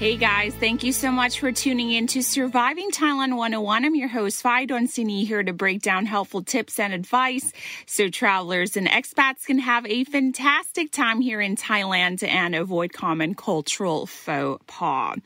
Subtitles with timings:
[0.00, 3.84] Hey guys, thank you so much for tuning in to Surviving Thailand 101.
[3.84, 7.52] I'm your host, Fai Donsini, here to break down helpful tips and advice
[7.84, 13.34] so travelers and expats can have a fantastic time here in Thailand and avoid common
[13.34, 15.18] cultural faux pas.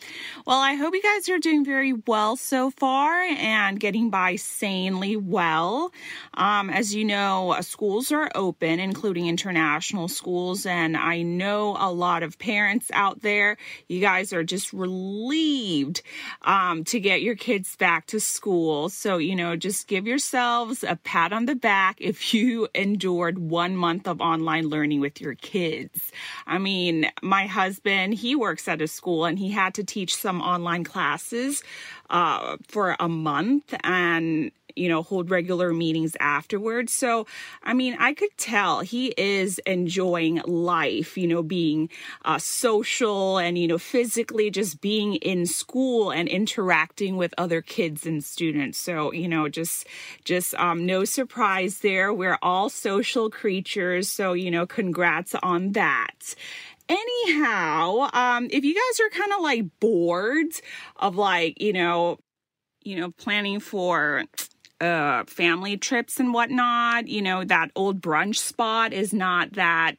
[0.44, 5.16] Well, I hope you guys are doing very well so far and getting by sanely
[5.16, 5.92] well.
[6.36, 12.24] Um, as you know, schools are open, including international schools, and I know a lot
[12.24, 13.56] of parents out there,
[13.86, 16.02] you guys are just just relieved
[16.42, 18.88] um, to get your kids back to school.
[18.88, 23.76] So, you know, just give yourselves a pat on the back if you endured one
[23.76, 26.12] month of online learning with your kids.
[26.46, 30.40] I mean, my husband, he works at a school and he had to teach some
[30.40, 31.62] online classes
[32.10, 33.74] uh, for a month.
[33.82, 36.92] And you know, hold regular meetings afterwards.
[36.92, 37.26] So,
[37.62, 41.90] I mean, I could tell he is enjoying life, you know, being
[42.24, 48.06] uh, social and, you know, physically just being in school and interacting with other kids
[48.06, 48.78] and students.
[48.78, 49.86] So, you know, just,
[50.24, 52.12] just, um, no surprise there.
[52.12, 54.08] We're all social creatures.
[54.08, 56.34] So, you know, congrats on that
[56.86, 60.52] anyhow um if you guys are kind of like bored
[60.96, 62.18] of like you know
[62.82, 64.24] you know planning for
[64.84, 67.08] uh, family trips and whatnot.
[67.08, 69.96] You know, that old brunch spot is not that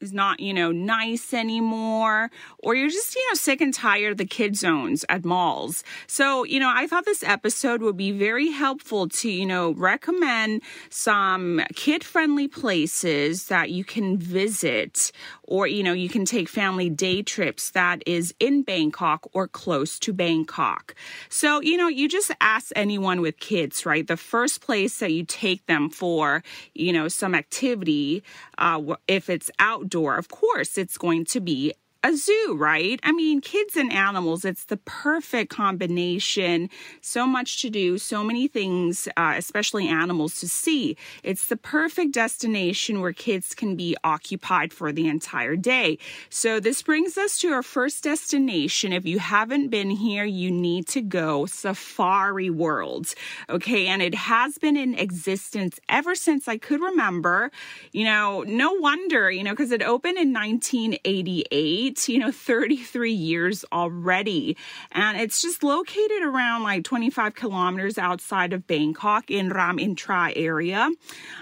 [0.00, 4.18] is not, you know, nice anymore, or you're just, you know, sick and tired of
[4.18, 5.82] the kid zones at malls.
[6.06, 10.62] So, you know, I thought this episode would be very helpful to, you know, recommend
[10.90, 15.10] some kid friendly places that you can visit,
[15.46, 19.98] or, you know, you can take family day trips that is in Bangkok or close
[20.00, 20.94] to Bangkok.
[21.28, 24.06] So, you know, you just ask anyone with kids, right?
[24.06, 26.42] The first place that you take them for,
[26.74, 28.22] you know, some activity,
[28.58, 31.72] uh, if it's outdoor, of course, it's going to be
[32.04, 33.00] a zoo, right?
[33.02, 36.68] I mean, kids and animals, it's the perfect combination.
[37.00, 40.98] So much to do, so many things, uh, especially animals to see.
[41.22, 45.96] It's the perfect destination where kids can be occupied for the entire day.
[46.28, 48.92] So, this brings us to our first destination.
[48.92, 53.14] If you haven't been here, you need to go Safari World.
[53.48, 57.50] Okay, and it has been in existence ever since I could remember.
[57.92, 63.64] You know, no wonder, you know, because it opened in 1988 you know, 33 years
[63.72, 64.56] already.
[64.92, 70.90] And it's just located around like 25 kilometers outside of Bangkok in Ram Intra area.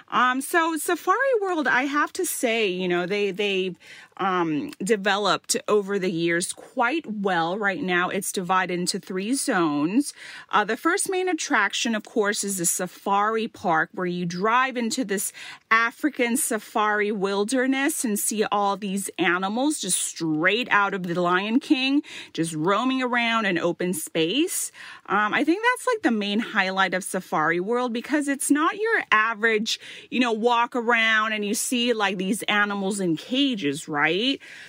[0.08, 3.74] Um, so Safari World, I have to say, you know, they, they,
[4.16, 7.58] um, developed over the years quite well.
[7.58, 10.12] Right now, it's divided into three zones.
[10.50, 15.04] Uh, the first main attraction, of course, is the safari park, where you drive into
[15.04, 15.32] this
[15.70, 22.02] African safari wilderness and see all these animals just straight out of the Lion King,
[22.32, 24.70] just roaming around in open space.
[25.06, 29.02] Um, I think that's like the main highlight of Safari World because it's not your
[29.10, 29.80] average,
[30.10, 34.01] you know, walk around and you see like these animals in cages, right?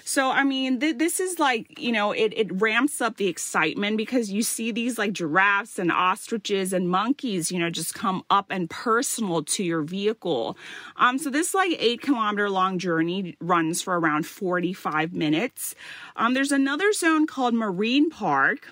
[0.03, 3.97] So, I mean, th- this is like, you know, it, it ramps up the excitement
[3.97, 8.47] because you see these like giraffes and ostriches and monkeys, you know, just come up
[8.49, 10.57] and personal to your vehicle.
[10.97, 15.75] Um, so this like eight kilometer long journey runs for around 45 minutes.
[16.15, 18.69] Um, there's another zone called Marine Park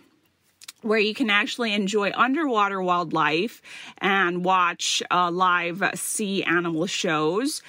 [0.82, 3.62] where you can actually enjoy underwater wildlife
[4.00, 7.62] and watch uh, live sea animal shows.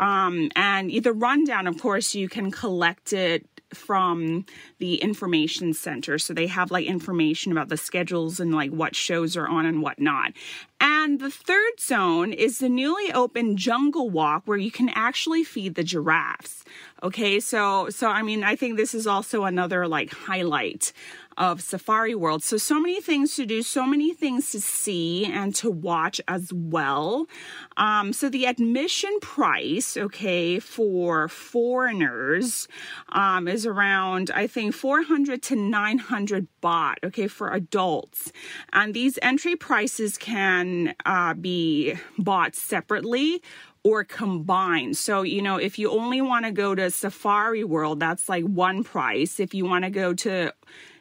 [0.00, 4.44] Um, and the rundown, of course, you can collect it from
[4.78, 6.18] the information center.
[6.18, 9.82] So they have like information about the schedules and like what shows are on and
[9.82, 10.32] whatnot.
[10.80, 15.74] And the third zone is the newly opened jungle walk where you can actually feed
[15.74, 16.64] the giraffes.
[17.02, 20.92] Okay, so so I mean I think this is also another like highlight
[21.40, 22.44] of Safari World.
[22.44, 26.52] So, so many things to do, so many things to see and to watch as
[26.52, 27.26] well.
[27.78, 32.68] Um, so, the admission price, okay, for foreigners
[33.08, 38.32] um, is around, I think, 400 to 900 baht, okay, for adults.
[38.74, 43.42] And these entry prices can uh, be bought separately
[43.82, 44.96] or combined.
[44.96, 48.84] So, you know, if you only want to go to Safari World, that's like one
[48.84, 49.40] price.
[49.40, 50.52] If you want to go to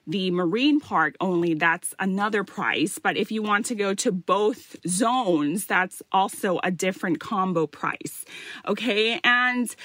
[0.07, 2.97] the marine park only, that's another price.
[2.97, 8.25] But if you want to go to both zones, that's also a different combo price.
[8.67, 9.19] Okay.
[9.23, 9.75] And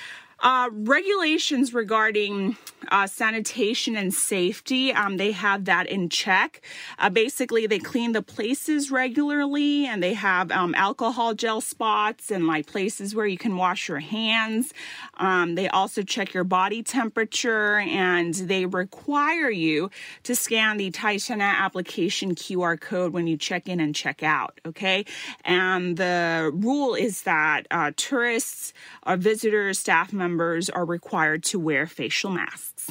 [0.44, 2.56] uh, regulations regarding
[2.90, 6.60] uh, sanitation and safety, um, they have that in check.
[6.98, 12.46] Uh, basically, they clean the places regularly and they have um, alcohol gel spots and
[12.46, 14.74] like places where you can wash your hands.
[15.16, 19.90] Um, they also check your body temperature and they require you
[20.24, 24.60] to scan the Thai Chana application QR code when you check in and check out.
[24.66, 25.06] Okay.
[25.42, 28.74] And the rule is that uh, tourists,
[29.06, 32.90] or visitors, staff members, members are required to wear facial masks.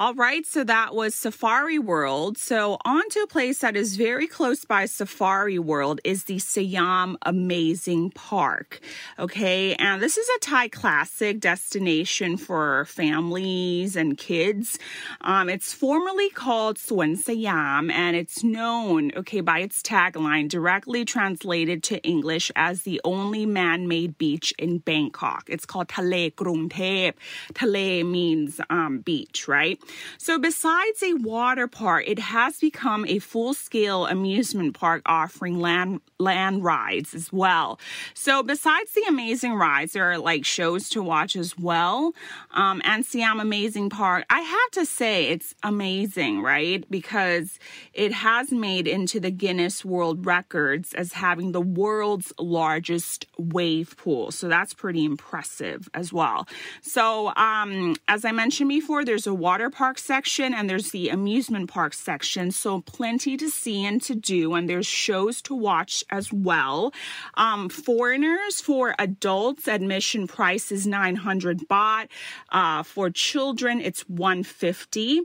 [0.00, 2.38] All right, so that was Safari World.
[2.38, 7.18] So, on to a place that is very close by Safari World is the Siam
[7.20, 8.80] Amazing Park.
[9.18, 14.78] Okay, and this is a Thai classic destination for families and kids.
[15.20, 21.82] Um, it's formerly called Suan Siam, and it's known, okay, by its tagline, directly translated
[21.82, 25.44] to English as the only man made beach in Bangkok.
[25.46, 27.18] It's called Thale Krung Thep.
[27.54, 29.78] Thale means um, beach, right?
[30.18, 36.00] So, besides a water park, it has become a full scale amusement park offering land,
[36.18, 37.78] land rides as well.
[38.14, 42.14] So, besides the amazing rides, there are like shows to watch as well.
[42.52, 46.84] Um, and Siam Amazing Park, I have to say it's amazing, right?
[46.90, 47.58] Because
[47.92, 54.30] it has made into the Guinness World Records as having the world's largest wave pool.
[54.30, 56.46] So, that's pretty impressive as well.
[56.82, 61.70] So, um, as I mentioned before, there's a water park section and there's the amusement
[61.70, 62.50] park section.
[62.50, 66.92] So, plenty to see and to do, and there's shows to watch as well.
[67.34, 72.08] Um, foreigners for adults, admission price is 900 baht.
[72.50, 75.22] Uh, for children, it's 150.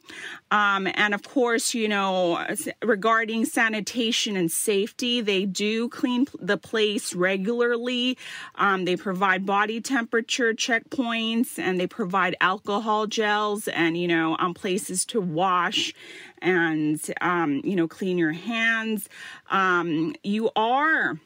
[0.51, 2.45] Um, and of course, you know,
[2.81, 8.17] regarding sanitation and safety, they do clean the place regularly.
[8.55, 14.53] Um, they provide body temperature checkpoints and they provide alcohol gels and, you know, um,
[14.53, 15.93] places to wash
[16.41, 19.09] and, um, you know, clean your hands.
[19.49, 21.19] Um, you are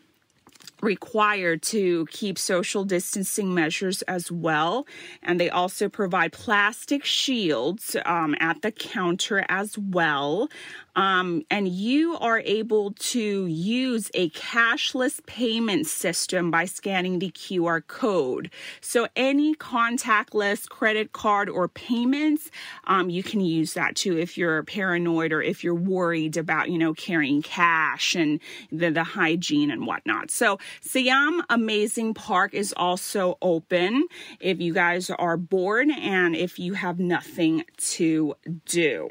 [0.81, 4.87] required to keep social distancing measures as well.
[5.21, 10.49] And they also provide plastic shields um, at the counter as well.
[10.99, 17.87] Um, and you are able to use a cashless payment system by scanning the QR
[17.87, 18.51] code.
[18.81, 22.51] So, any contactless credit card or payments,
[22.83, 26.77] um, you can use that too if you're paranoid or if you're worried about, you
[26.77, 30.29] know, carrying cash and the, the hygiene and whatnot.
[30.29, 34.05] So, Siam Amazing Park is also open
[34.41, 38.35] if you guys are bored and if you have nothing to
[38.65, 39.09] do.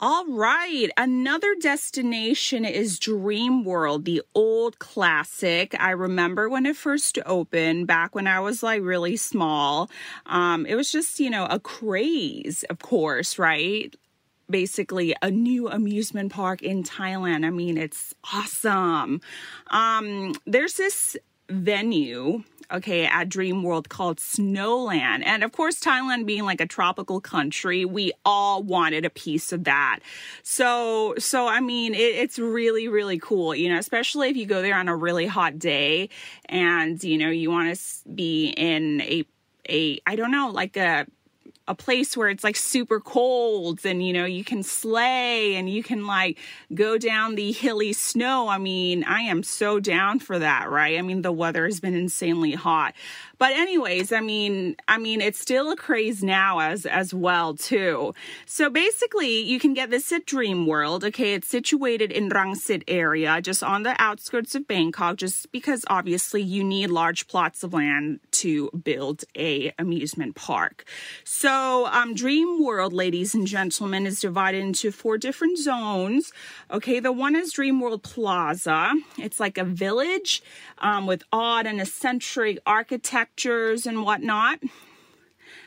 [0.00, 5.74] All right, another destination is Dream World, the old classic.
[5.78, 9.88] I remember when it first opened back when I was like really small.
[10.26, 13.94] Um, it was just, you know, a craze, of course, right?
[14.50, 17.46] basically a new amusement park in Thailand.
[17.46, 19.22] I mean, it's awesome.
[19.68, 21.16] Um, there's this
[21.48, 22.42] venue
[22.72, 25.22] okay, at Dream World called Snowland.
[25.24, 29.64] And of course, Thailand being like a tropical country, we all wanted a piece of
[29.64, 30.00] that.
[30.42, 34.62] So, so I mean, it, it's really, really cool, you know, especially if you go
[34.62, 36.08] there on a really hot day
[36.46, 39.24] and, you know, you want to be in a,
[39.68, 41.06] a, I don't know, like a,
[41.66, 45.82] a place where it's like super cold and you know you can sleigh and you
[45.82, 46.38] can like
[46.74, 51.02] go down the hilly snow i mean i am so down for that right i
[51.02, 52.94] mean the weather has been insanely hot
[53.38, 58.14] but anyways, I mean, I mean, it's still a craze now as as well too.
[58.46, 61.04] So basically, you can get this at Dream World.
[61.04, 65.16] Okay, it's situated in Rangsit area, just on the outskirts of Bangkok.
[65.16, 70.84] Just because obviously you need large plots of land to build a amusement park.
[71.24, 76.32] So um, Dream World, ladies and gentlemen, is divided into four different zones.
[76.70, 78.92] Okay, the one is Dream World Plaza.
[79.18, 80.42] It's like a village
[80.78, 84.60] um, with odd and eccentric architectures and whatnot.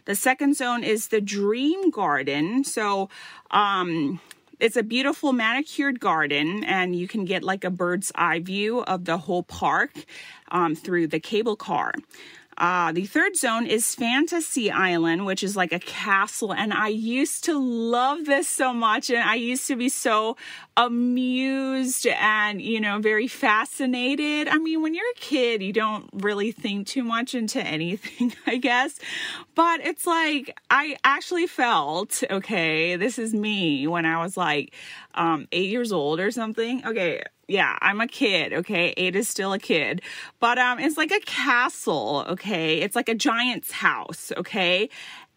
[0.05, 2.63] The second zone is the Dream Garden.
[2.63, 3.09] So,
[3.51, 4.19] um,
[4.59, 9.05] it's a beautiful manicured garden, and you can get like a bird's eye view of
[9.05, 9.91] the whole park
[10.49, 11.93] um, through the cable car.
[12.57, 16.53] Uh, the third zone is Fantasy Island, which is like a castle.
[16.53, 19.11] And I used to love this so much.
[19.11, 20.37] And I used to be so
[20.77, 24.47] amused and, you know, very fascinated.
[24.47, 28.57] I mean, when you're a kid, you don't really think too much into anything, I
[28.57, 28.99] guess.
[29.55, 34.73] But it's like, I actually felt, okay, this is me when I was like
[35.15, 36.85] um, eight years old or something.
[36.85, 38.93] Okay, yeah, I'm a kid, okay?
[38.97, 40.01] Eight is still a kid.
[40.39, 42.79] But um it's like a castle, okay?
[42.81, 44.89] It's like a giant's house, okay?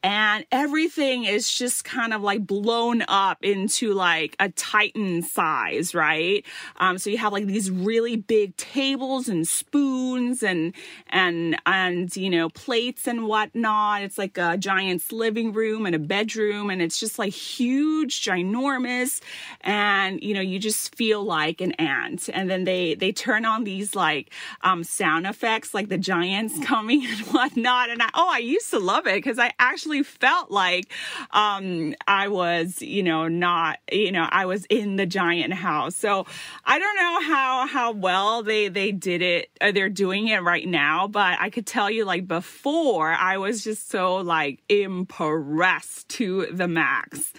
[0.03, 6.45] And everything is just kind of like blown up into like a titan size right?
[6.77, 10.75] Um so you have like these really big tables and spoons and
[11.09, 14.03] and and you know plates and whatnot.
[14.03, 19.21] It's like a giant's living room and a bedroom and it's just like huge ginormous.
[19.61, 22.29] And you know you just feel like an ant.
[22.33, 27.05] And then they they turn on these like um sound effects like the giants coming
[27.05, 27.91] and whatnot.
[27.91, 30.93] And I, oh i used to love it because i actually actually felt like
[31.33, 35.97] um, I was, you know, not, you know, I was in the giant house.
[35.97, 36.27] So
[36.65, 39.51] I don't know how how well they they did it.
[39.61, 43.65] Uh, they're doing it right now, but I could tell you, like before, I was
[43.65, 47.33] just so like impressed to the max.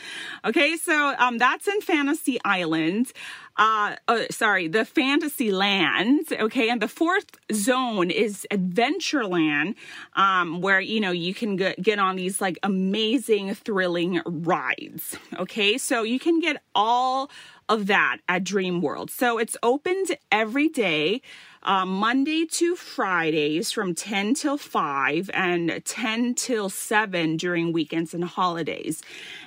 [0.44, 3.14] Okay, so um, that's in Fantasy Island
[3.58, 6.28] uh, uh, sorry, the fantasy land.
[6.32, 6.70] Okay.
[6.70, 9.76] And the fourth zone is Adventureland,
[10.16, 15.18] um, where, you know, you can get, get on these like amazing, thrilling rides.
[15.38, 15.78] Okay.
[15.78, 17.30] So you can get all
[17.70, 19.10] of that at Dream World.
[19.10, 21.22] So it's opened every day
[21.64, 28.24] uh, Monday to Fridays from 10 till 5 and 10 till 7 during weekends and
[28.24, 29.02] holidays.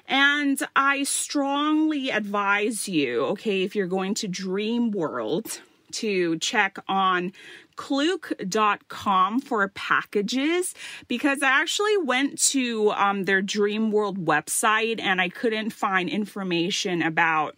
[0.06, 5.61] And I strongly advise you, okay, if you're going to Dream World,
[5.92, 7.33] to check on
[7.76, 10.75] klook.com for packages
[11.09, 17.02] because I actually went to um, their Dream World website and I couldn't find information
[17.02, 17.56] about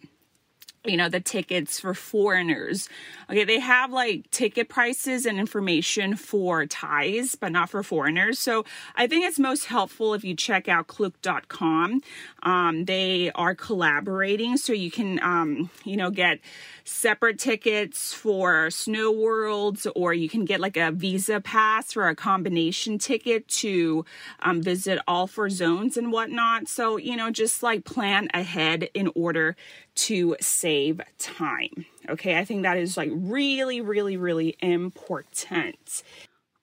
[0.85, 2.87] you know the tickets for foreigners
[3.29, 8.39] okay they have like ticket prices and information for Thais but not for foreigners.
[8.39, 8.65] So
[8.95, 12.01] i think it's most helpful if you check out klook.com
[12.43, 16.39] um, they are collaborating so you can um, you know get
[16.83, 22.15] separate tickets for snow worlds or you can get like a visa pass for a
[22.15, 24.05] combination ticket to
[24.41, 26.67] um, visit all four zones and whatnot.
[26.67, 29.55] So you know just like plan ahead in order
[29.95, 36.03] to save time okay i think that is like really really really important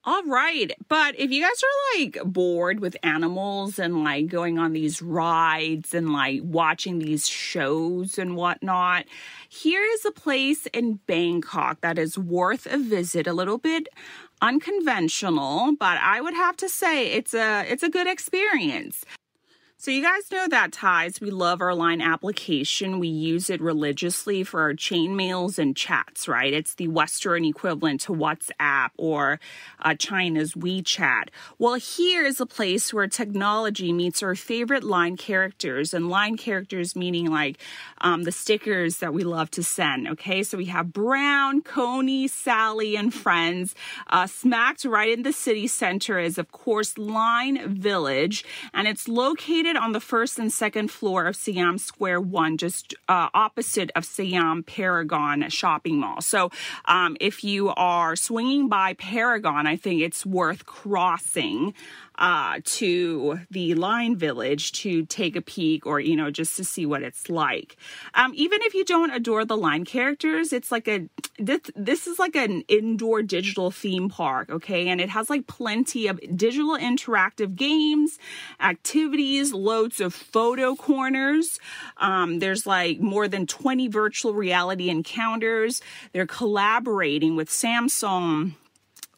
[0.07, 0.71] all right.
[0.89, 5.95] But if you guys are like bored with animals and like going on these rides
[5.95, 9.07] and like watching these shows and whatnot,
[9.49, 13.27] here is a place in Bangkok that is worth a visit.
[13.27, 13.89] A little bit
[14.43, 19.07] unconventional, but I would have to say it's a it's a good experience.
[19.85, 22.99] So, you guys know that Thais, we love our line application.
[22.99, 26.55] We use it religiously for our chain mails and chats, right?
[26.55, 29.39] It's the Western equivalent to WhatsApp or
[29.81, 31.25] uh, China's WeChat.
[31.59, 36.97] Well, here is a place where technology meets our favorite line characters, and line characters
[36.97, 37.59] meaning like
[38.01, 40.43] um, the stickers that we love to send, okay?
[40.45, 43.75] So, we have Brown, Cony, Sally, and friends.
[44.07, 49.74] Uh, smacked right in the city center is, of course, Line Village, and it's located
[49.75, 54.05] located on the first and second floor of Siam Square 1, just uh, opposite of
[54.05, 56.21] Siam Paragon Shopping Mall.
[56.21, 56.51] So
[56.87, 61.75] um, if you are swinging by Paragon, I think it's worth crossing
[62.17, 66.87] uh, to the Line Village to take a peek or, you know, just to see
[66.87, 67.77] what it's like.
[68.15, 72.19] Um, even if you don't adore the Line characters, it's like a, this, this is
[72.19, 74.89] like an indoor digital theme park, okay?
[74.89, 78.19] And it has like plenty of digital interactive games,
[78.61, 81.59] activities, loads of photo corners.
[81.97, 85.81] Um, there's like more than 20 virtual reality encounters.
[86.13, 88.55] They're collaborating with Samsung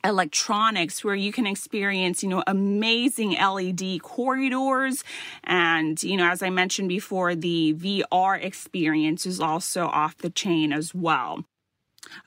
[0.05, 5.03] electronics where you can experience you know amazing led corridors.
[5.45, 10.73] And you know as i mentioned before the vr experience is also off the chain
[10.73, 11.45] as well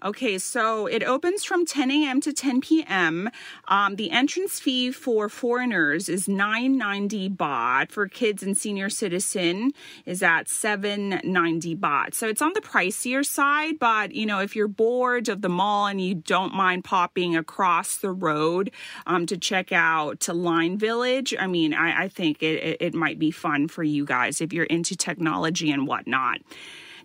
[0.03, 2.21] Okay, so it opens from 10 a.m.
[2.21, 3.29] to 10 p.m.
[3.67, 7.91] Um, the entrance fee for foreigners is 990 baht.
[7.91, 9.71] For kids and senior citizen
[10.05, 12.13] is at 790 baht.
[12.13, 15.88] So it's on the pricier side, but you know if you're bored of the mall
[15.88, 18.71] and you don't mind popping across the road
[19.05, 22.93] um, to check out to Line Village, I mean I, I think it, it, it
[22.93, 26.39] might be fun for you guys if you're into technology and whatnot.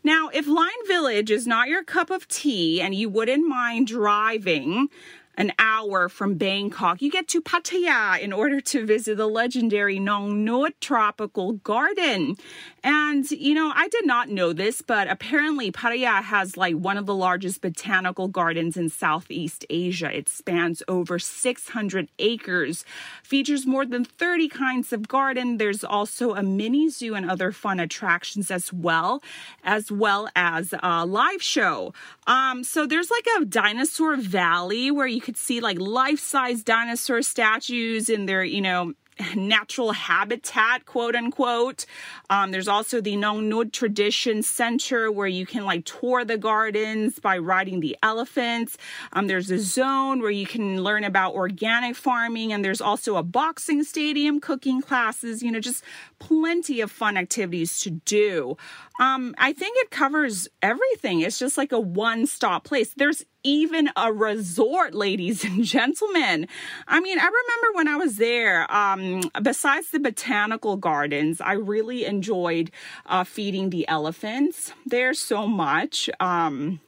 [0.06, 4.90] Now, if Line Village is not your cup of tea and you wouldn't mind driving
[5.36, 10.44] an hour from Bangkok, you get to Pattaya in order to visit the legendary Nong
[10.46, 12.36] Nooch Tropical Garden.
[12.82, 17.06] And, you know, I did not know this, but apparently Pattaya has like one of
[17.06, 20.16] the largest botanical gardens in Southeast Asia.
[20.16, 22.84] It spans over 600 acres,
[23.22, 25.56] features more than 30 kinds of garden.
[25.56, 29.22] There's also a mini zoo and other fun attractions as well,
[29.64, 31.92] as well as a live show.
[32.26, 38.08] Um, so there's like a dinosaur valley where you could see like life-size dinosaur statues
[38.08, 38.92] in their, you know,
[39.36, 41.86] natural habitat, quote unquote.
[42.30, 47.18] Um, there's also the Nong Nooch Tradition Center where you can like tour the gardens
[47.18, 48.76] by riding the elephants.
[49.12, 53.22] Um, there's a zone where you can learn about organic farming, and there's also a
[53.22, 55.84] boxing stadium, cooking classes, you know, just
[56.18, 58.56] plenty of fun activities to do.
[58.98, 61.20] Um, I think it covers everything.
[61.20, 62.92] It's just like a one stop place.
[62.96, 66.48] There's even a resort, ladies and gentlemen.
[66.88, 72.06] I mean, I remember when I was there, um, besides the botanical gardens, I really
[72.06, 72.70] enjoyed
[73.06, 76.10] uh, feeding the elephants there so much.
[76.18, 76.80] Um,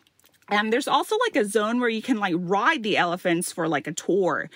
[0.49, 3.87] and there's also like a zone where you can like ride the elephants for like
[3.87, 4.49] a tour.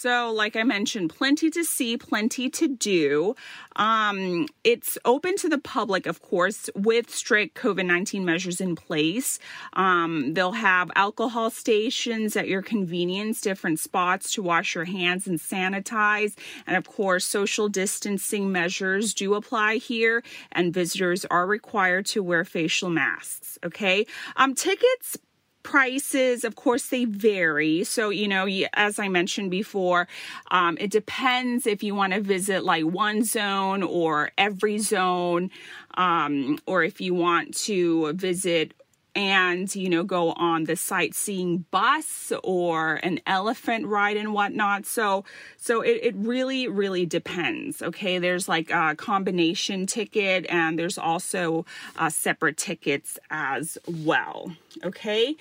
[0.00, 3.34] So, like I mentioned, plenty to see, plenty to do.
[3.76, 9.38] Um, it's open to the public, of course, with strict COVID 19 measures in place.
[9.74, 15.38] Um, they'll have alcohol stations at your convenience, different spots to wash your hands and
[15.38, 16.34] sanitize.
[16.66, 22.46] And of course, social distancing measures do apply here, and visitors are required to wear
[22.46, 23.58] facial masks.
[23.62, 24.06] Okay.
[24.36, 25.18] Um, tickets
[25.62, 27.84] prices of course they vary.
[27.84, 30.08] So you know as i mentioned before
[30.50, 35.50] um, it depends if you want to visit like one zone or every zone
[35.94, 38.74] um, or if you want to visit
[39.14, 44.86] and you know go on the sightseeing bus or an elephant ride and whatnot.
[44.86, 45.24] So
[45.56, 48.18] so it, it really really depends okay?
[48.18, 51.64] There's like a combination ticket and there's also
[51.96, 54.52] uh, separate tickets as well
[54.84, 55.36] okay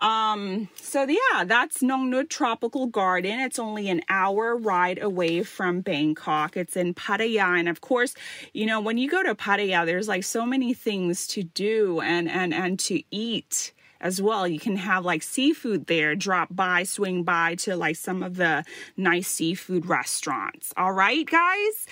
[0.00, 3.40] um, so yeah, that's Nong Nooch Tropical Garden.
[3.40, 6.56] It's only an hour ride away from Bangkok.
[6.56, 7.58] It's in Pattaya.
[7.58, 8.14] And of course,
[8.52, 12.28] you know, when you go to Pattaya, there's like so many things to do and
[12.28, 14.46] and and to eat as well.
[14.46, 18.64] You can have like seafood there, drop by, swing by to like some of the
[18.96, 20.74] nice seafood restaurants.
[20.76, 21.86] All right, guys?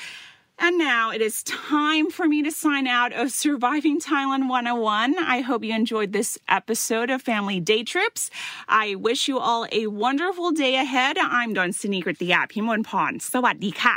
[0.62, 5.15] And now it is time for me to sign out of Surviving Thailand 101.
[5.19, 8.32] I hope you enjoyed this episode of Family Day Trips.
[8.67, 11.17] I wish you all a wonderful day ahead.
[11.19, 12.50] I'm Don Sinikrit the App.
[12.54, 13.95] พิมลพรสวัสดีค่ะ